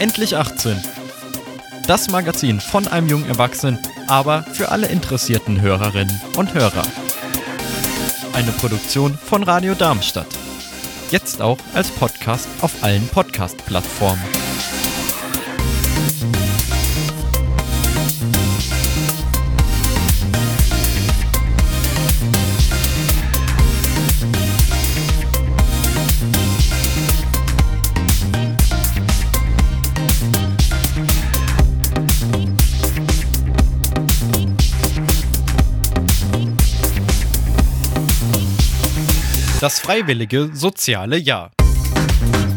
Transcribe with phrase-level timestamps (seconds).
[0.00, 0.80] Endlich 18.
[1.86, 6.84] Das Magazin von einem jungen Erwachsenen, aber für alle interessierten Hörerinnen und Hörer.
[8.32, 10.26] Eine Produktion von Radio Darmstadt.
[11.10, 14.39] Jetzt auch als Podcast auf allen Podcast-Plattformen.
[39.60, 41.50] Das freiwillige soziale Jahr.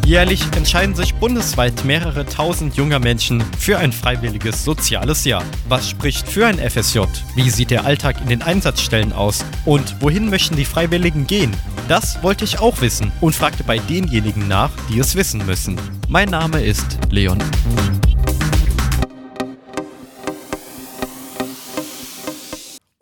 [0.06, 5.44] Jährlich entscheiden sich bundesweit mehrere tausend junger Menschen für ein freiwilliges soziales Jahr.
[5.68, 7.00] Was spricht für ein FSJ?
[7.34, 9.44] Wie sieht der Alltag in den Einsatzstellen aus?
[9.66, 11.54] Und wohin möchten die Freiwilligen gehen?
[11.88, 15.78] Das wollte ich auch wissen und fragte bei denjenigen nach, die es wissen müssen.
[16.08, 17.38] Mein Name ist Leon.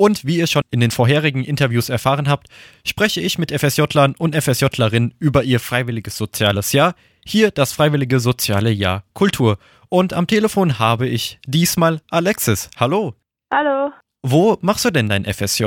[0.03, 2.49] Und wie ihr schon in den vorherigen Interviews erfahren habt,
[2.85, 6.97] spreche ich mit FSJlern und FSJlerinnen über ihr freiwilliges soziales Jahr.
[7.25, 9.59] Hier das freiwillige soziale Jahr Kultur.
[9.91, 12.69] Und am Telefon habe ich diesmal Alexis.
[12.81, 13.15] Hallo.
[13.55, 13.93] Hallo.
[14.25, 15.67] Wo machst du denn dein FSJ?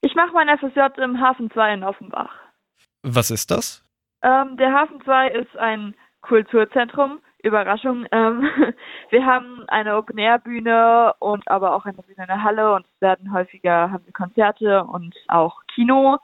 [0.00, 2.30] Ich mache mein FSJ im Hafen 2 in Offenbach.
[3.02, 3.84] Was ist das?
[4.22, 8.06] Ähm, der Hafen 2 ist ein Kulturzentrum Überraschung.
[8.12, 8.48] Ähm,
[9.10, 13.90] wir haben eine Open-Air-Bühne und aber auch eine Bühne in der Halle und werden häufiger
[13.90, 16.18] haben wir Konzerte und auch Kino.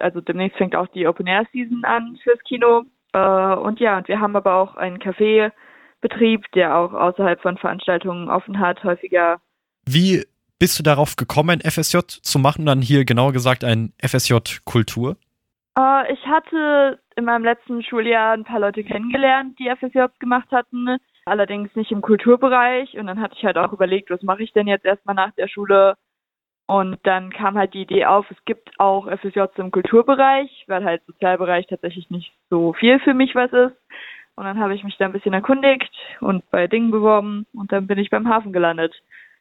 [0.00, 2.84] Also demnächst fängt auch die Open-Air-Season an fürs Kino.
[3.12, 8.28] Äh, und ja, und wir haben aber auch einen Café-Betrieb, der auch außerhalb von Veranstaltungen
[8.28, 9.40] offen hat, häufiger.
[9.84, 10.24] Wie
[10.58, 15.16] bist du darauf gekommen, ein FSJ zu machen, dann hier genauer gesagt ein FSJ Kultur?
[15.78, 20.98] Äh, ich hatte in meinem letzten Schuljahr ein paar Leute kennengelernt, die FSJs gemacht hatten,
[21.24, 22.96] allerdings nicht im Kulturbereich.
[22.98, 25.48] Und dann hatte ich halt auch überlegt, was mache ich denn jetzt erstmal nach der
[25.48, 25.96] Schule?
[26.66, 31.04] Und dann kam halt die Idee auf, es gibt auch FSJs im Kulturbereich, weil halt
[31.06, 33.76] Sozialbereich tatsächlich nicht so viel für mich was ist.
[34.34, 35.90] Und dann habe ich mich da ein bisschen erkundigt
[36.20, 38.94] und bei Dingen beworben und dann bin ich beim Hafen gelandet.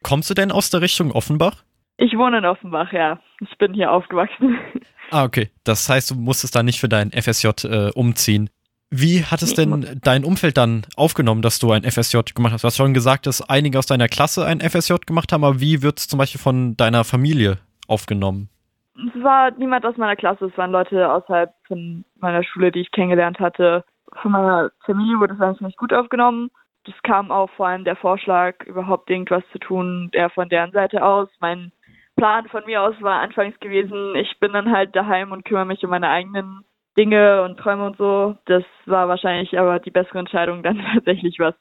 [0.03, 1.63] Kommst du denn aus der Richtung Offenbach?
[1.97, 3.19] Ich wohne in Offenbach, ja.
[3.39, 4.57] Ich bin hier aufgewachsen.
[5.11, 5.51] Ah, okay.
[5.63, 8.50] Das heißt, du musstest da nicht für dein FSJ äh, umziehen.
[8.89, 12.63] Wie hat es denn dein Umfeld dann aufgenommen, dass du ein FSJ gemacht hast?
[12.63, 15.83] Du hast schon gesagt, dass einige aus deiner Klasse ein FSJ gemacht haben, aber wie
[15.83, 18.50] wird es zum Beispiel von deiner Familie aufgenommen?
[18.95, 22.91] Es war niemand aus meiner Klasse, es waren Leute außerhalb von meiner Schule, die ich
[22.91, 23.85] kennengelernt hatte.
[24.23, 26.50] Von meiner Familie wurde es eigentlich nicht gut aufgenommen
[26.85, 31.03] das kam auch vor allem der Vorschlag, überhaupt irgendwas zu tun, eher von deren Seite
[31.03, 31.29] aus.
[31.39, 31.72] Mein
[32.16, 35.84] Plan von mir aus war anfangs gewesen, ich bin dann halt daheim und kümmere mich
[35.84, 36.62] um meine eigenen
[36.98, 38.38] Dinge und Träume und so.
[38.46, 41.56] Das war wahrscheinlich aber die bessere Entscheidung, dann tatsächlich was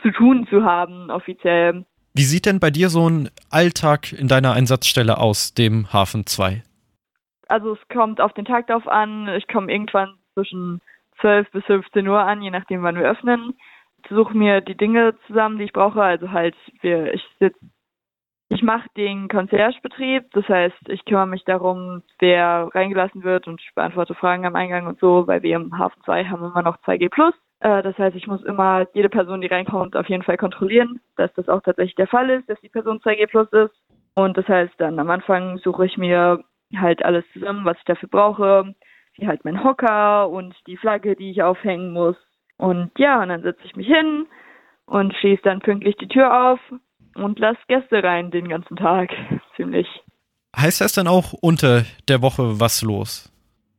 [0.00, 1.84] zu tun zu haben, offiziell.
[2.14, 6.62] Wie sieht denn bei dir so ein Alltag in deiner Einsatzstelle aus, dem Hafen 2?
[7.48, 9.28] Also es kommt auf den Tag drauf an.
[9.28, 10.80] Ich komme irgendwann zwischen
[11.20, 13.54] 12 bis 15 Uhr an, je nachdem, wann wir öffnen
[14.08, 16.02] suche mir die Dinge zusammen, die ich brauche.
[16.02, 17.58] Also halt, wir, ich sitze,
[18.54, 23.74] ich mache den Conciergebetrieb, das heißt, ich kümmere mich darum, wer reingelassen wird und ich
[23.74, 27.08] beantworte Fragen am Eingang und so, weil wir im Hafen 2 haben immer noch 2G
[27.08, 27.34] Plus.
[27.60, 31.32] Äh, das heißt, ich muss immer jede Person, die reinkommt, auf jeden Fall kontrollieren, dass
[31.34, 33.74] das auch tatsächlich der Fall ist, dass die Person 2G Plus ist.
[34.14, 36.44] Und das heißt, dann am Anfang suche ich mir
[36.76, 38.74] halt alles zusammen, was ich dafür brauche,
[39.16, 42.16] wie halt mein Hocker und die Flagge, die ich aufhängen muss,
[42.58, 44.26] und ja, und dann setze ich mich hin
[44.86, 46.60] und schließe dann pünktlich die Tür auf
[47.14, 49.10] und lasse Gäste rein den ganzen Tag.
[49.56, 49.86] Ziemlich.
[50.56, 53.32] Heißt das dann auch unter der Woche was los?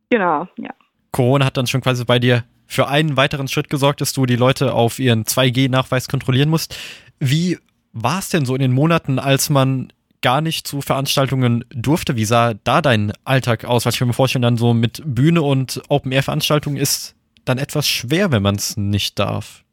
[0.09, 0.71] Genau, ja.
[1.11, 4.35] Corona hat dann schon quasi bei dir für einen weiteren Schritt gesorgt, dass du die
[4.35, 6.77] Leute auf ihren 2G-Nachweis kontrollieren musst.
[7.19, 7.59] Wie
[7.93, 12.15] war es denn so in den Monaten, als man gar nicht zu Veranstaltungen durfte?
[12.15, 13.85] Wie sah da dein Alltag aus?
[13.85, 17.15] Weil ich mir vorstellen, dann so mit Bühne und Open-Air-Veranstaltungen ist
[17.45, 19.63] dann etwas schwer, wenn man es nicht darf.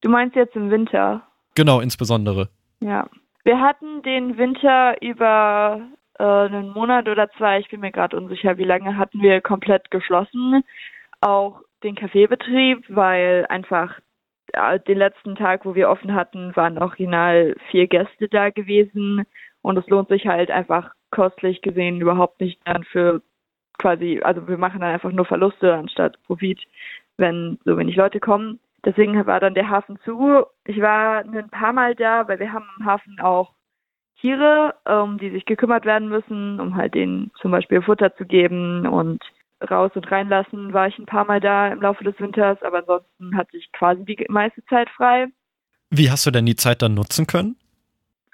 [0.00, 1.22] Du meinst jetzt im Winter?
[1.54, 2.48] Genau, insbesondere.
[2.80, 3.08] Ja.
[3.44, 5.80] Wir hatten den Winter über
[6.18, 9.90] äh, einen Monat oder zwei, ich bin mir gerade unsicher, wie lange hatten wir komplett
[9.90, 10.62] geschlossen.
[11.20, 13.98] Auch den Kaffeebetrieb, weil einfach
[14.52, 19.24] äh, den letzten Tag, wo wir offen hatten, waren original vier Gäste da gewesen.
[19.62, 23.22] Und es lohnt sich halt einfach kostlich gesehen überhaupt nicht dann für
[23.78, 26.60] quasi, also wir machen dann einfach nur Verluste anstatt Profit
[27.20, 28.58] wenn so wenig Leute kommen.
[28.84, 30.44] Deswegen war dann der Hafen zu.
[30.64, 33.52] Ich war ein paar Mal da, weil wir haben im Hafen auch
[34.20, 38.86] Tiere, um die sich gekümmert werden müssen, um halt denen zum Beispiel Futter zu geben
[38.86, 39.22] und
[39.68, 43.36] raus und reinlassen war ich ein paar Mal da im Laufe des Winters, aber ansonsten
[43.36, 45.26] hatte ich quasi die meiste Zeit frei.
[45.90, 47.56] Wie hast du denn die Zeit dann nutzen können?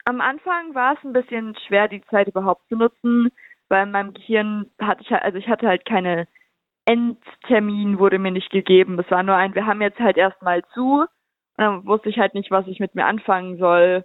[0.05, 3.31] Am Anfang war es ein bisschen schwer, die Zeit überhaupt zu nutzen,
[3.69, 6.29] weil in meinem Gehirn hatte ich, also ich hatte halt keine
[6.87, 8.99] Endtermin wurde mir nicht gegeben.
[8.99, 11.01] Es war nur ein, wir haben jetzt halt erstmal zu.
[11.01, 11.09] Und
[11.57, 14.05] dann wusste ich halt nicht, was ich mit mir anfangen soll.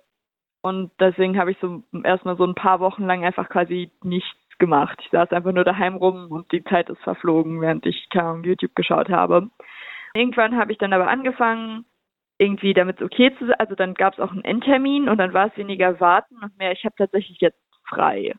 [0.61, 4.99] Und deswegen habe ich so erstmal so ein paar Wochen lang einfach quasi nichts gemacht.
[5.01, 8.75] Ich saß einfach nur daheim rum und die Zeit ist verflogen, während ich kaum YouTube
[8.75, 9.49] geschaut habe.
[10.13, 11.85] Irgendwann habe ich dann aber angefangen,
[12.37, 13.59] irgendwie damit okay zu sein.
[13.59, 16.71] Also dann gab es auch einen Endtermin und dann war es weniger warten und mehr,
[16.71, 18.33] ich habe tatsächlich jetzt frei.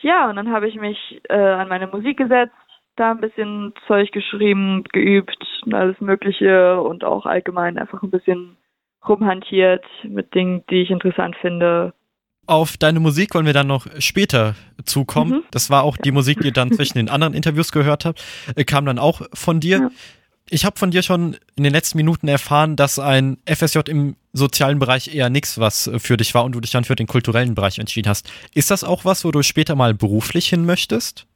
[0.00, 2.54] Ja, und dann habe ich mich äh, an meine Musik gesetzt
[2.96, 8.56] da ein bisschen Zeug geschrieben, geübt und alles Mögliche und auch allgemein einfach ein bisschen
[9.06, 11.92] rumhantiert mit Dingen, die ich interessant finde.
[12.46, 14.54] Auf deine Musik wollen wir dann noch später
[14.84, 15.38] zukommen.
[15.38, 15.42] Mhm.
[15.50, 18.64] Das war auch die Musik, die ihr dann zwischen den anderen Interviews gehört habt, äh,
[18.64, 19.78] kam dann auch von dir.
[19.78, 19.90] Ja.
[20.48, 24.78] Ich habe von dir schon in den letzten Minuten erfahren, dass ein FSJ im sozialen
[24.78, 27.80] Bereich eher nichts was für dich war und du dich dann für den kulturellen Bereich
[27.80, 28.30] entschieden hast.
[28.54, 31.26] Ist das auch was, wo du später mal beruflich hin möchtest?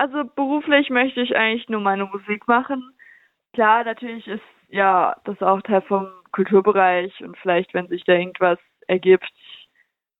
[0.00, 2.82] Also beruflich möchte ich eigentlich nur meine Musik machen.
[3.52, 8.58] Klar, natürlich ist ja das auch Teil vom Kulturbereich und vielleicht, wenn sich da irgendwas
[8.86, 9.30] ergibt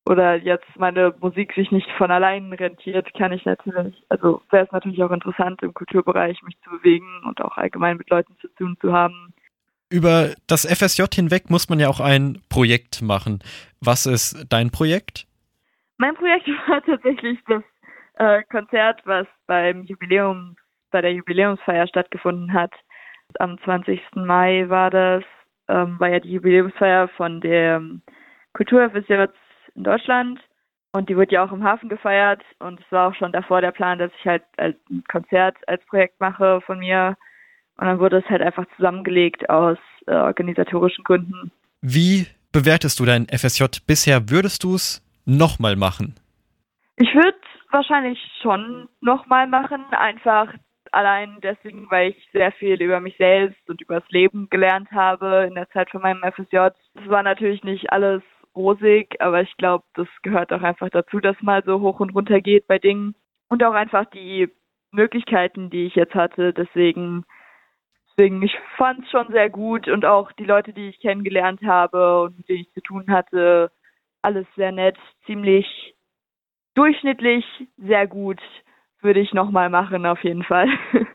[0.07, 4.73] oder jetzt meine Musik sich nicht von allein rentiert, kann ich natürlich, also wäre es
[4.73, 8.77] natürlich auch interessant, im Kulturbereich mich zu bewegen und auch allgemein mit Leuten zu tun
[8.83, 9.33] zu haben.
[9.89, 13.39] Über das FSJ hinweg muss man ja auch ein Projekt machen.
[13.81, 15.27] Was ist dein Projekt?
[15.97, 17.63] Mein Projekt war tatsächlich das
[18.21, 20.57] äh, Konzert, was beim Jubiläum,
[20.91, 22.73] bei der Jubiläumsfeier stattgefunden hat.
[23.39, 24.01] Am 20.
[24.15, 25.25] Mai war das,
[25.69, 27.83] ähm, war ja die Jubiläumsfeier von der
[28.53, 29.33] Kulturfestival
[29.75, 30.41] in Deutschland.
[30.93, 32.43] Und die wird ja auch im Hafen gefeiert.
[32.59, 34.75] Und es war auch schon davor der Plan, dass ich halt ein
[35.11, 37.17] Konzert als Projekt mache von mir.
[37.79, 41.53] Und dann wurde es halt einfach zusammengelegt aus äh, organisatorischen Gründen.
[41.81, 44.29] Wie bewertest du dein FSJ bisher?
[44.29, 46.17] Würdest du es nochmal machen?
[46.97, 47.39] Ich würde
[47.73, 50.53] wahrscheinlich schon nochmal machen, einfach
[50.93, 55.47] allein deswegen, weil ich sehr viel über mich selbst und über das Leben gelernt habe
[55.49, 56.57] in der Zeit von meinem FSJ.
[56.95, 58.23] Es war natürlich nicht alles
[58.55, 62.41] rosig, aber ich glaube, das gehört auch einfach dazu, dass mal so hoch und runter
[62.41, 63.15] geht bei Dingen
[63.49, 64.49] und auch einfach die
[64.91, 66.53] Möglichkeiten, die ich jetzt hatte.
[66.53, 67.25] Deswegen,
[68.11, 72.23] deswegen ich fand es schon sehr gut und auch die Leute, die ich kennengelernt habe
[72.23, 73.71] und mit denen ich zu tun hatte,
[74.23, 75.95] alles sehr nett, ziemlich
[76.81, 77.45] durchschnittlich
[77.77, 78.41] sehr gut.
[79.03, 80.69] Würde ich nochmal machen, auf jeden Fall.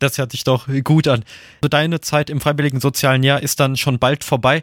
[0.00, 1.24] Das hört sich doch gut an.
[1.60, 4.62] Also deine Zeit im Freiwilligen Sozialen Jahr ist dann schon bald vorbei.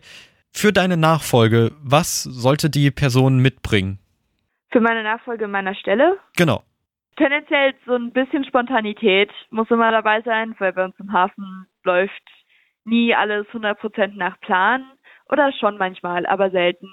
[0.53, 3.99] Für deine Nachfolge, was sollte die Person mitbringen?
[4.71, 6.19] Für meine Nachfolge meiner Stelle?
[6.37, 6.63] Genau.
[7.17, 12.23] Tendenziell so ein bisschen Spontanität muss immer dabei sein, weil bei uns im Hafen läuft
[12.85, 14.85] nie alles 100% nach Plan.
[15.27, 16.87] Oder schon manchmal, aber selten.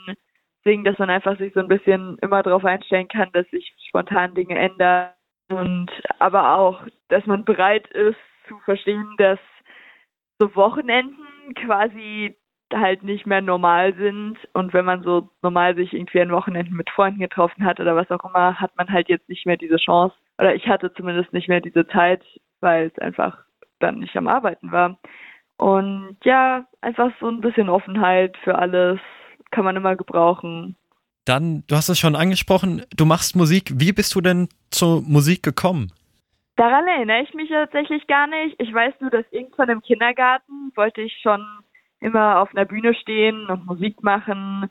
[0.65, 4.35] Deswegen, dass man einfach sich so ein bisschen immer darauf einstellen kann, dass sich spontan
[4.35, 5.11] Dinge ändern.
[5.49, 8.17] Und aber auch, dass man bereit ist
[8.49, 9.41] zu verstehen, dass
[10.39, 12.37] so Wochenenden quasi
[12.73, 14.39] halt nicht mehr normal sind.
[14.55, 18.11] Und wenn man so normal sich irgendwie an Wochenenden mit Freunden getroffen hat oder was
[18.11, 20.15] auch immer, hat man halt jetzt nicht mehr diese Chance.
[20.39, 22.23] Oder ich hatte zumindest nicht mehr diese Zeit,
[22.61, 23.45] weil es einfach
[23.81, 24.99] dann nicht am Arbeiten war.
[25.59, 29.01] Und ja, einfach so ein bisschen Offenheit für alles
[29.53, 30.77] kann man immer gebrauchen.
[31.25, 33.71] Dann, du hast es schon angesprochen, du machst Musik.
[33.77, 35.93] Wie bist du denn zur Musik gekommen?
[36.57, 38.57] Daran erinnere ich mich tatsächlich gar nicht.
[38.59, 41.47] Ich weiß nur, dass irgendwann im Kindergarten wollte ich schon
[42.01, 44.69] immer auf einer Bühne stehen und Musik machen.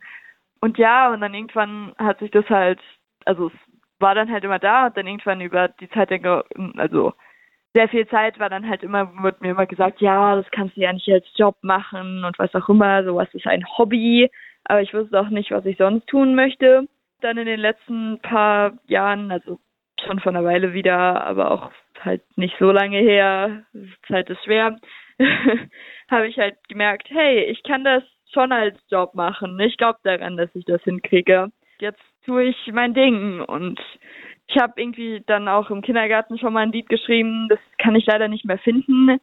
[0.60, 2.80] Und ja, und dann irgendwann hat sich das halt,
[3.26, 3.54] also es
[4.00, 6.12] war dann halt immer da und dann irgendwann über die Zeit,
[6.78, 7.14] also
[7.74, 10.82] sehr viel Zeit war dann halt immer, wird mir immer gesagt, ja, das kannst du
[10.82, 14.30] ja nicht als Job machen und was auch immer, sowas ist ein Hobby
[14.66, 16.88] aber ich wusste auch nicht, was ich sonst tun möchte.
[17.22, 19.60] Dann in den letzten paar Jahren, also
[20.06, 23.64] schon von einer Weile wieder, aber auch halt nicht so lange her,
[24.08, 24.78] Zeit ist schwer,
[26.10, 28.04] habe ich halt gemerkt, hey, ich kann das
[28.34, 29.60] schon als Job machen.
[29.60, 31.52] Ich glaube daran, dass ich das hinkriege.
[31.80, 33.80] Jetzt tue ich mein Ding und
[34.48, 37.48] ich habe irgendwie dann auch im Kindergarten schon mal ein Lied geschrieben.
[37.50, 39.20] Das kann ich leider nicht mehr finden,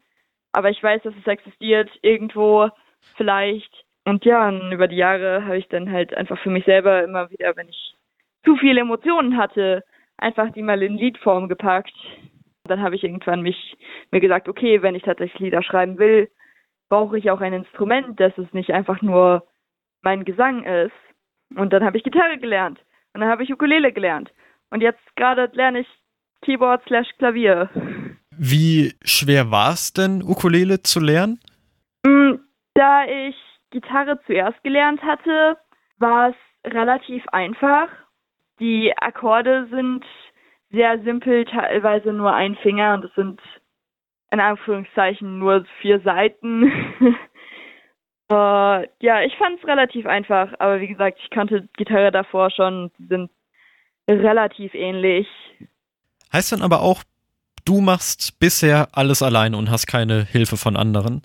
[0.53, 2.69] aber ich weiß, dass es existiert irgendwo
[3.17, 3.85] vielleicht.
[4.05, 7.31] Und ja, und über die Jahre habe ich dann halt einfach für mich selber immer
[7.31, 7.95] wieder, wenn ich
[8.45, 9.85] zu viele Emotionen hatte,
[10.17, 11.95] einfach die mal in Liedform gepackt.
[12.65, 13.77] Dann habe ich irgendwann mich
[14.11, 16.31] mir gesagt, okay, wenn ich tatsächlich Lieder schreiben will,
[16.89, 19.47] brauche ich auch ein Instrument, dass es nicht einfach nur
[20.03, 20.93] mein Gesang ist.
[21.55, 22.79] Und dann habe ich Gitarre gelernt.
[23.15, 24.31] Und dann habe ich Ukulele gelernt.
[24.71, 25.89] Und jetzt gerade lerne ich
[26.43, 27.69] Keyboard slash Klavier.
[28.31, 31.41] Wie schwer war es denn, Ukulele zu lernen?
[32.07, 32.35] Mm,
[32.75, 33.35] da ich
[33.71, 35.59] Gitarre zuerst gelernt hatte,
[35.99, 37.89] war es relativ einfach.
[38.61, 40.05] Die Akkorde sind
[40.71, 43.41] sehr simpel, teilweise nur ein Finger und es sind
[44.31, 46.65] in Anführungszeichen nur vier Seiten.
[48.31, 52.91] uh, ja, ich fand es relativ einfach, aber wie gesagt, ich kannte Gitarre davor schon,
[52.99, 53.31] die sind
[54.09, 55.27] relativ ähnlich.
[56.33, 57.03] Heißt dann aber auch,
[57.65, 61.23] du machst bisher alles alleine und hast keine Hilfe von anderen?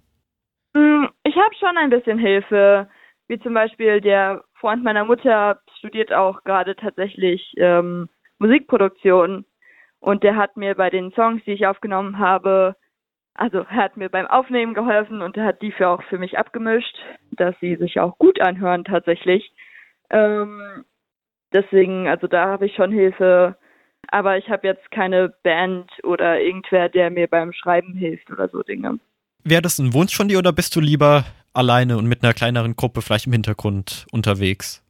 [0.74, 2.88] Mm, ich habe schon ein bisschen Hilfe,
[3.28, 9.44] wie zum Beispiel der Freund meiner Mutter studiert auch gerade tatsächlich ähm, Musikproduktion
[10.00, 12.76] und der hat mir bei den Songs, die ich aufgenommen habe,
[13.34, 16.96] also hat mir beim Aufnehmen geholfen und er hat die für auch für mich abgemischt,
[17.32, 19.52] dass sie sich auch gut anhören tatsächlich.
[20.12, 20.86] Ähm,
[21.52, 23.58] deswegen, also da habe ich schon Hilfe,
[24.10, 28.62] aber ich habe jetzt keine Band oder irgendwer, der mir beim Schreiben hilft oder so
[28.62, 29.00] Dinge.
[29.46, 32.78] Wäre das ein Wunsch von dir oder bist du lieber alleine und mit einer kleineren
[32.78, 34.82] Gruppe vielleicht im Hintergrund unterwegs?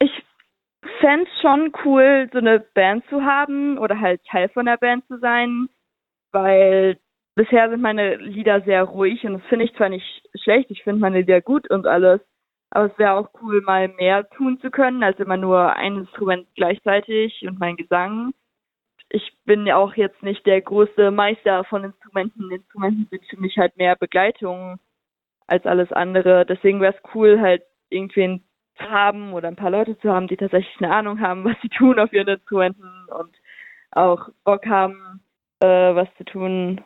[0.00, 0.10] Ich
[1.00, 5.06] fände es schon cool, so eine Band zu haben oder halt Teil von der Band
[5.06, 5.68] zu sein,
[6.32, 6.98] weil
[7.36, 11.00] bisher sind meine Lieder sehr ruhig und das finde ich zwar nicht schlecht, ich finde
[11.00, 12.20] meine Lieder gut und alles,
[12.70, 16.48] aber es wäre auch cool, mal mehr tun zu können, als immer nur ein Instrument
[16.56, 18.34] gleichzeitig und mein Gesang
[19.14, 22.50] ich bin ja auch jetzt nicht der große Meister von Instrumenten.
[22.50, 24.80] Instrumenten sind für mich halt mehr Begleitung
[25.46, 26.44] als alles andere.
[26.44, 28.42] Deswegen wäre es cool, halt irgendwen
[28.76, 31.68] zu haben oder ein paar Leute zu haben, die tatsächlich eine Ahnung haben, was sie
[31.68, 33.36] tun auf ihren Instrumenten und
[33.92, 35.22] auch Bock haben,
[35.60, 36.80] äh, was zu tun,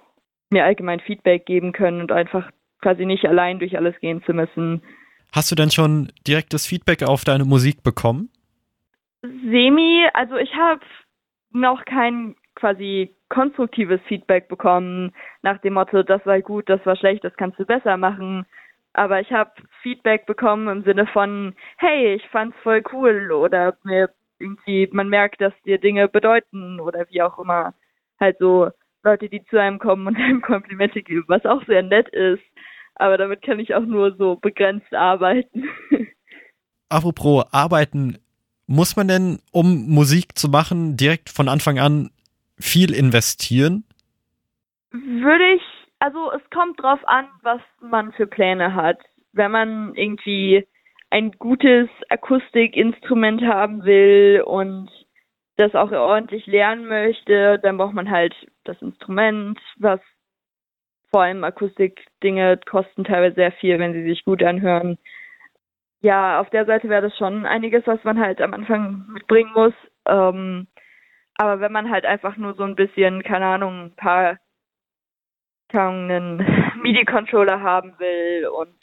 [0.51, 2.51] mir allgemein Feedback geben können und einfach
[2.83, 4.83] quasi nicht allein durch alles gehen zu müssen.
[5.33, 8.29] Hast du denn schon direktes Feedback auf deine Musik bekommen?
[9.23, 10.81] Semi, also ich habe
[11.51, 15.13] noch kein quasi konstruktives Feedback bekommen
[15.43, 18.47] nach dem Motto, das war gut, das war schlecht, das kannst du besser machen.
[18.95, 19.53] Aber ich habe
[19.83, 25.41] Feedback bekommen im Sinne von, hey, ich fand's voll cool oder mir irgendwie, man merkt,
[25.41, 27.75] dass dir Dinge bedeuten oder wie auch immer.
[28.19, 28.71] Halt so
[29.03, 32.43] Leute, die zu einem kommen und einem Komplimente geben, was auch sehr nett ist.
[32.97, 35.69] Aber damit kann ich auch nur so begrenzt arbeiten.
[36.89, 38.19] Apropos arbeiten,
[38.69, 42.11] muss man denn, um Musik zu machen, direkt von Anfang an
[42.61, 43.85] viel investieren?
[44.91, 45.63] Würde ich,
[45.99, 48.99] also es kommt drauf an, was man für Pläne hat.
[49.33, 50.67] Wenn man irgendwie
[51.11, 54.91] ein gutes Akustikinstrument haben will und
[55.57, 58.35] das auch ordentlich lernen möchte, dann braucht man halt
[58.65, 60.01] das Instrument, was
[61.11, 64.99] vor allem Akustikdinge kosten teilweise sehr viel, wenn sie sich gut anhören
[66.01, 69.75] ja, auf der Seite wäre das schon einiges, was man halt am Anfang mitbringen muss.
[70.07, 70.69] Ähm,
[71.37, 74.39] aber wenn man halt einfach nur so ein bisschen, keine Ahnung, ein paar
[75.73, 76.39] einen
[76.83, 78.75] MIDI-Controller haben will und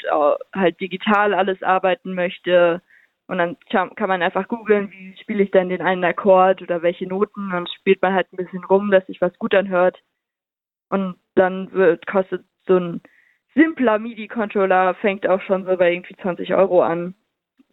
[0.53, 2.81] halt digital alles arbeiten möchte,
[3.27, 7.07] und dann kann man einfach googeln, wie spiele ich denn den einen Akkord oder welche
[7.07, 9.99] Noten und spielt man halt ein bisschen rum, dass sich was gut anhört.
[10.89, 13.01] Und dann wird, kostet so ein
[13.55, 17.15] simpler MIDI-Controller fängt auch schon so bei irgendwie 20 Euro an.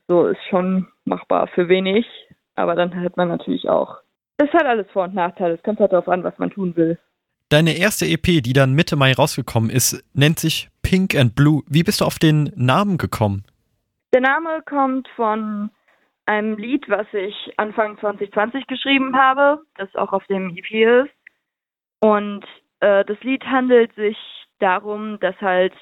[0.09, 2.07] So ist schon machbar für wenig,
[2.55, 3.99] aber dann hat man natürlich auch.
[4.39, 5.55] Es hat alles Vor- und Nachteile.
[5.55, 6.99] Es kommt halt darauf an, was man tun will.
[7.49, 11.62] Deine erste EP, die dann Mitte Mai rausgekommen ist, nennt sich Pink and Blue.
[11.69, 13.45] Wie bist du auf den Namen gekommen?
[14.15, 15.71] Der Name kommt von
[16.27, 21.15] einem Lied, was ich Anfang 2020 geschrieben habe, das auch auf dem EP ist.
[22.01, 22.45] Und
[22.81, 24.17] äh, das Lied handelt sich
[24.62, 25.75] darum, dass halt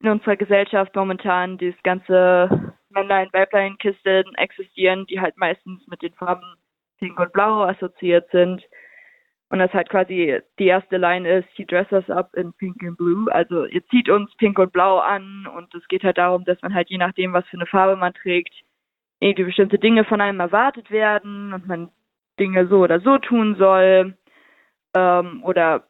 [0.00, 6.54] in unserer Gesellschaft momentan dieses ganze Männlein-Weiblein-Kisten existieren, die halt meistens mit den Farben
[6.98, 8.62] Pink und Blau assoziiert sind.
[9.50, 12.98] Und das halt quasi die erste Line ist, he dresses us up in pink and
[12.98, 13.32] blue.
[13.32, 16.74] Also ihr zieht uns pink und blau an und es geht halt darum, dass man
[16.74, 18.54] halt je nachdem, was für eine Farbe man trägt,
[19.20, 21.90] irgendwie bestimmte Dinge von einem erwartet werden und man
[22.38, 24.18] Dinge so oder so tun soll.
[24.94, 25.84] Ähm, oder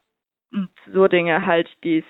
[0.53, 2.05] und so Dinge halt, die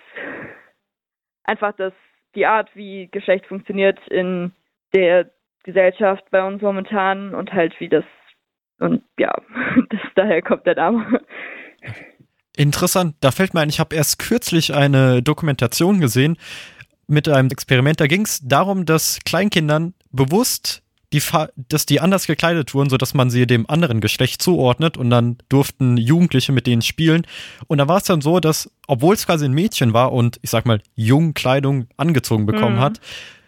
[1.44, 1.92] einfach das,
[2.34, 4.52] die Art, wie Geschlecht funktioniert in
[4.94, 5.30] der
[5.64, 8.04] Gesellschaft bei uns momentan und halt wie das
[8.78, 9.34] und ja,
[9.90, 11.20] das, daher kommt der Name.
[12.56, 16.36] Interessant, da fällt mir ein, ich habe erst kürzlich eine Dokumentation gesehen
[17.06, 18.00] mit einem Experiment.
[18.00, 21.22] Da ging es darum, dass Kleinkindern bewusst die,
[21.56, 25.96] dass die anders gekleidet wurden, sodass man sie dem anderen Geschlecht zuordnet und dann durften
[25.96, 27.26] Jugendliche mit denen spielen.
[27.66, 30.50] Und da war es dann so, dass, obwohl es quasi ein Mädchen war und ich
[30.50, 32.80] sag mal, Jungkleidung angezogen bekommen mhm.
[32.80, 33.00] hat,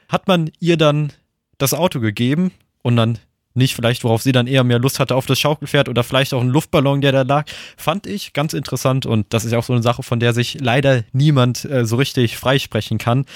[0.08, 1.12] hat man ihr dann
[1.58, 2.52] das Auto gegeben
[2.82, 3.18] und dann
[3.52, 6.40] nicht vielleicht, worauf sie dann eher mehr Lust hatte auf das Schaukelpferd oder vielleicht auch
[6.40, 9.72] ein Luftballon, der da lag, fand ich ganz interessant und das ist ja auch so
[9.72, 13.26] eine Sache, von der sich leider niemand äh, so richtig freisprechen kann.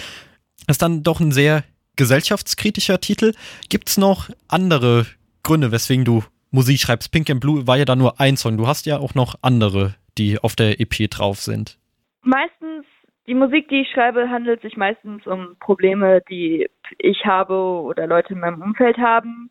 [0.66, 1.64] Ist dann doch ein sehr
[1.96, 3.32] gesellschaftskritischer Titel.
[3.68, 5.06] Gibt es noch andere
[5.42, 7.12] Gründe, weswegen du Musik schreibst?
[7.12, 8.56] Pink and Blue war ja da nur ein Song.
[8.56, 11.78] Du hast ja auch noch andere, die auf der EP drauf sind.
[12.22, 12.84] Meistens,
[13.26, 18.34] die Musik, die ich schreibe, handelt sich meistens um Probleme, die ich habe oder Leute
[18.34, 19.50] in meinem Umfeld haben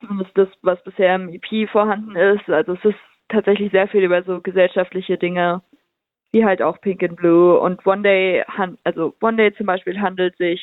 [0.00, 2.48] zumindest das, was bisher im EP vorhanden ist.
[2.48, 5.62] Also es ist tatsächlich sehr viel über so gesellschaftliche Dinge,
[6.32, 7.58] wie halt auch Pink and Blue.
[7.58, 8.44] Und One Day,
[8.84, 10.60] also One Day zum Beispiel handelt sich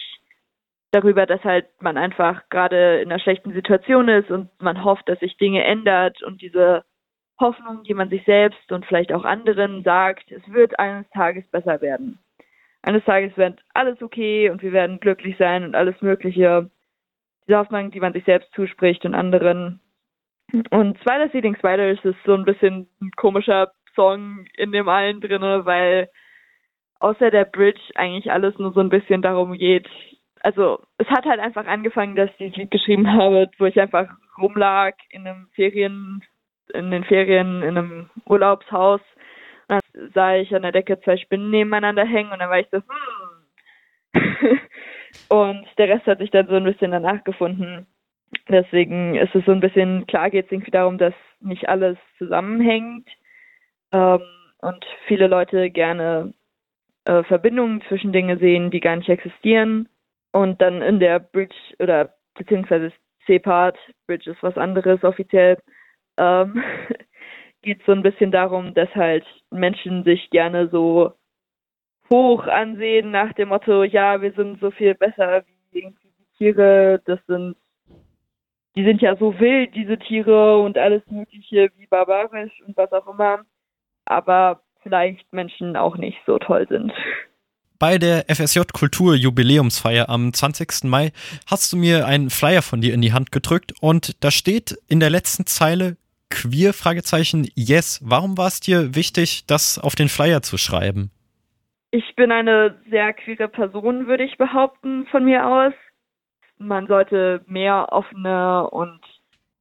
[0.96, 5.20] darüber, dass halt man einfach gerade in einer schlechten Situation ist und man hofft, dass
[5.20, 6.84] sich Dinge ändert und diese
[7.40, 11.82] Hoffnung, die man sich selbst und vielleicht auch anderen sagt, es wird eines Tages besser
[11.82, 12.20] werden.
[12.82, 16.70] Eines Tages wird alles okay und wir werden glücklich sein und alles Mögliche
[17.46, 19.82] diese Hoffnung, die man sich selbst zuspricht und anderen.
[20.70, 25.66] Und Spider Seeding Spiders ist so ein bisschen ein komischer Song in dem allen drinne,
[25.66, 26.10] weil
[27.00, 29.88] außer der Bridge eigentlich alles nur so ein bisschen darum geht.
[30.46, 34.08] Also es hat halt einfach angefangen, dass ich das Lied geschrieben habe, wo ich einfach
[34.40, 36.22] rumlag in einem Ferien,
[36.72, 39.02] in den Ferien, in einem Urlaubshaus.
[39.68, 42.68] Und dann sah ich an der Decke zwei Spinnen nebeneinander hängen und dann war ich
[42.72, 43.42] so, hm.
[45.30, 47.88] Und der Rest hat sich dann so ein bisschen danach gefunden.
[48.48, 53.10] Deswegen ist es so ein bisschen, klar geht es irgendwie darum, dass nicht alles zusammenhängt
[53.92, 54.22] ähm,
[54.60, 56.36] und viele Leute gerne
[57.06, 59.90] äh, Verbindungen zwischen Dinge sehen, die gar nicht existieren.
[60.36, 62.92] Und dann in der Bridge oder beziehungsweise
[63.26, 65.58] C-Part, Bridge ist was anderes offiziell,
[66.18, 66.62] ähm,
[67.62, 71.14] geht es so ein bisschen darum, dass halt Menschen sich gerne so
[72.10, 77.02] hoch ansehen nach dem Motto, ja, wir sind so viel besser wie irgendwie die Tiere,
[77.06, 77.56] das sind,
[78.76, 83.08] die sind ja so wild, diese Tiere und alles Mögliche, wie barbarisch und was auch
[83.08, 83.46] immer,
[84.04, 86.92] aber vielleicht Menschen auch nicht so toll sind.
[87.78, 90.86] Bei der FSJ Kultur Jubiläumsfeier am 20.
[90.86, 91.12] Mai
[91.46, 95.02] hast du mir einen Flyer von dir in die Hand gedrückt und da steht in
[95.02, 95.98] der letzten Zeile
[96.30, 98.02] queer Fragezeichen yes.
[98.02, 101.12] Warum war es dir wichtig, das auf den Flyer zu schreiben?
[101.92, 105.74] Ich bin eine sehr queere Person, würde ich behaupten, von mir aus.
[106.58, 109.02] Man sollte mehr offene und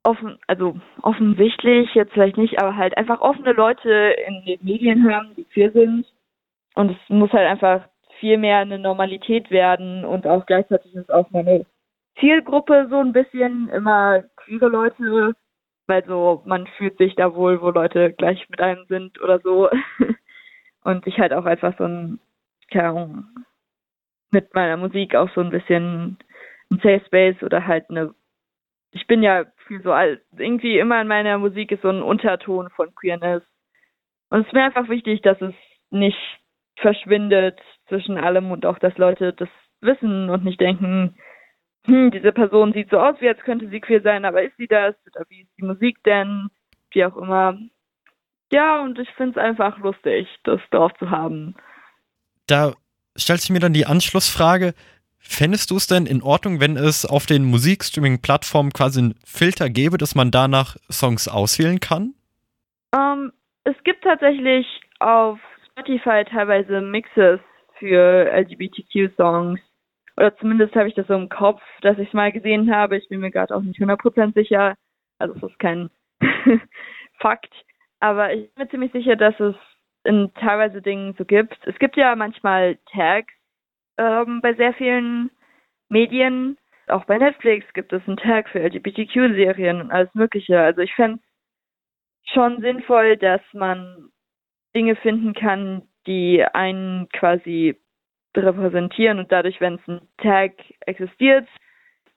[0.05, 5.35] offen, also offensichtlich jetzt vielleicht nicht, aber halt einfach offene Leute in den Medien haben,
[5.37, 6.07] die queer sind.
[6.75, 7.89] Und es muss halt einfach
[8.25, 11.67] viel mehr eine Normalität werden und auch gleichzeitig ist auch meine
[12.19, 15.35] Zielgruppe so ein bisschen immer queere Leute,
[15.87, 19.69] weil so man fühlt sich da wohl, wo Leute gleich mit einem sind oder so.
[20.85, 22.19] und ich halt auch einfach so ein,
[22.71, 23.27] keine Ahnung,
[24.31, 26.17] mit meiner Musik auch so ein bisschen
[26.71, 28.15] ein Safe Space oder halt eine,
[28.93, 32.71] ich bin ja viel so alt, irgendwie immer in meiner Musik ist so ein Unterton
[32.71, 33.43] von Queerness.
[34.31, 35.53] Und es ist mir einfach wichtig, dass es
[35.91, 36.17] nicht
[36.77, 37.59] verschwindet
[37.89, 39.49] zwischen allem und auch, dass Leute das
[39.81, 41.17] wissen und nicht denken,
[41.85, 44.67] hm, diese Person sieht so aus, wie als könnte sie queer sein, aber ist sie
[44.67, 44.95] das?
[45.07, 46.49] Oder wie ist die Musik denn?
[46.91, 47.59] Wie auch immer.
[48.53, 51.55] Ja, und ich finde es einfach lustig, das drauf zu haben.
[52.47, 52.73] Da
[53.17, 54.75] stellt sich mir dann die Anschlussfrage,
[55.19, 59.99] fändest du es denn in Ordnung, wenn es auf den Musikstreaming-Plattformen quasi einen Filter gäbe,
[59.99, 62.15] dass man danach Songs auswählen kann?
[62.95, 63.33] Um, ähm,
[63.65, 64.67] es gibt tatsächlich
[65.01, 65.39] auf
[65.77, 67.41] Spotify teilweise Mixes
[67.79, 69.61] für LGBTQ-Songs.
[70.17, 72.97] Oder zumindest habe ich das so im Kopf, dass ich es mal gesehen habe.
[72.97, 74.77] Ich bin mir gerade auch nicht 100% sicher.
[75.19, 75.91] Also es ist kein
[77.19, 77.53] Fakt.
[77.99, 79.57] Aber ich bin mir ziemlich sicher, dass es
[80.05, 81.59] in teilweise Dingen so gibt.
[81.67, 83.33] Es gibt ja manchmal Tags
[83.99, 85.31] ähm, bei sehr vielen
[85.89, 86.57] Medien.
[86.87, 90.61] Auch bei Netflix gibt es einen Tag für LGBTQ-Serien und alles Mögliche.
[90.61, 94.11] Also ich fände es schon sinnvoll, dass man
[94.75, 97.77] Dinge finden kann, die einen quasi
[98.37, 101.47] repräsentieren und dadurch, wenn es ein Tag existiert,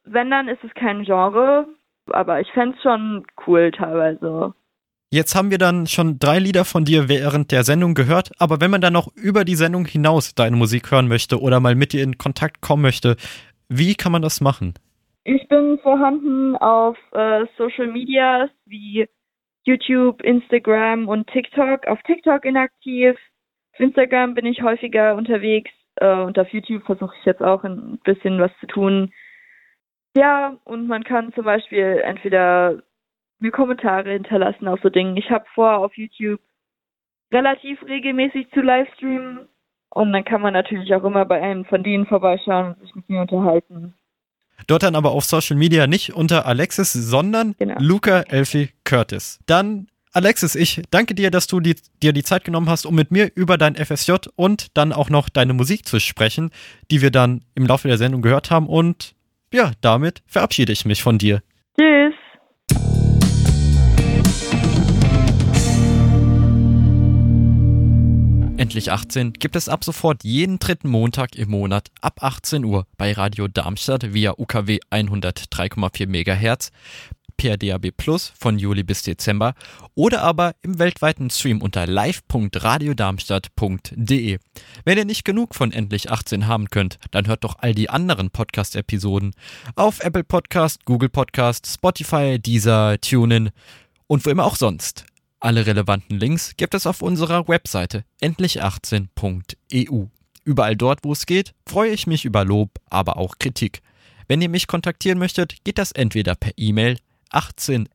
[0.03, 1.67] wenn dann ist es kein Genre,
[2.11, 4.53] aber ich fände es schon cool teilweise.
[5.09, 8.71] Jetzt haben wir dann schon drei Lieder von dir während der Sendung gehört, aber wenn
[8.71, 12.03] man dann noch über die Sendung hinaus deine Musik hören möchte oder mal mit dir
[12.03, 13.15] in Kontakt kommen möchte,
[13.69, 14.73] wie kann man das machen?
[15.23, 19.07] Ich bin vorhanden auf äh, Social Media wie
[19.67, 21.87] YouTube, Instagram und TikTok.
[21.87, 23.17] Auf TikTok inaktiv.
[23.73, 27.99] Auf Instagram bin ich häufiger unterwegs äh, und auf YouTube versuche ich jetzt auch ein
[28.05, 29.11] bisschen was zu tun.
[30.15, 32.81] Ja, und man kann zum Beispiel entweder
[33.39, 35.17] mir Kommentare hinterlassen auf so Dingen.
[35.17, 36.39] Ich habe vor, auf YouTube
[37.31, 39.49] relativ regelmäßig zu livestreamen.
[39.89, 43.09] Und dann kann man natürlich auch immer bei einem von denen vorbeischauen und sich mit
[43.09, 43.93] mir unterhalten.
[44.65, 47.75] Dort dann aber auf Social Media nicht unter Alexis, sondern genau.
[47.79, 49.39] Luca Elfie Curtis.
[49.45, 53.11] Dann Alexis, ich danke dir, dass du die, dir die Zeit genommen hast, um mit
[53.11, 56.49] mir über dein FSJ und dann auch noch deine Musik zu sprechen,
[56.89, 58.67] die wir dann im Laufe der Sendung gehört haben.
[58.67, 59.13] Und
[59.53, 61.43] ja, damit verabschiede ich mich von dir.
[61.79, 62.15] Tschüss.
[68.57, 73.13] Endlich 18 gibt es ab sofort jeden dritten Montag im Monat ab 18 Uhr bei
[73.13, 76.71] Radio Darmstadt via UKW 103,4 MHz,
[77.37, 79.53] per DAB Plus von Juli bis Dezember
[79.93, 84.39] oder aber im weltweiten Stream unter live.radiodarmstadt.de.
[84.85, 88.31] Wenn ihr nicht genug von Endlich 18 haben könnt, dann hört doch all die anderen
[88.31, 89.33] Podcast-Episoden
[89.75, 93.51] auf Apple Podcast, Google Podcast, Spotify, Deezer, TuneIn
[94.07, 95.05] und wo immer auch sonst.
[95.39, 100.05] Alle relevanten Links gibt es auf unserer Webseite endlich18.eu.
[100.43, 103.81] Überall dort, wo es geht, freue ich mich über Lob, aber auch Kritik.
[104.27, 106.97] Wenn ihr mich kontaktieren möchtet, geht das entweder per E-Mail
[107.29, 107.87] 18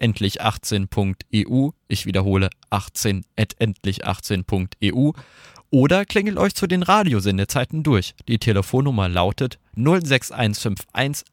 [0.00, 5.12] endlich18.eu, ich wiederhole 18 endlich18.eu
[5.70, 8.14] oder klingelt euch zu den Radiosendezeiten durch.
[8.28, 11.24] Die Telefonnummer lautet 06151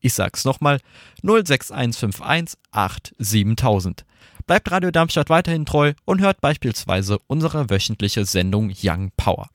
[0.00, 0.80] Ich sag's nochmal
[1.22, 4.04] 06151
[4.46, 9.48] Bleibt Radio Darmstadt weiterhin treu und hört beispielsweise unsere wöchentliche Sendung Young Power.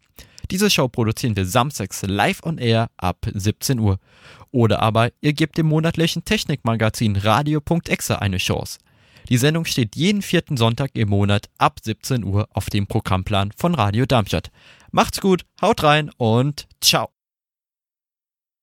[0.51, 3.97] Diese Show produzieren wir samstags live on air ab 17 Uhr.
[4.51, 8.77] Oder aber ihr gebt dem monatlichen Technikmagazin Radio.exe eine Chance.
[9.29, 13.73] Die Sendung steht jeden vierten Sonntag im Monat ab 17 Uhr auf dem Programmplan von
[13.73, 14.51] Radio Darmstadt.
[14.91, 17.14] Macht's gut, haut rein und ciao.